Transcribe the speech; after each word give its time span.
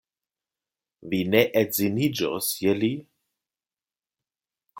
Vi 1.11 1.19
ne 1.35 1.41
edziniĝos 1.61 2.49
je 2.65 2.75
li? 2.81 2.91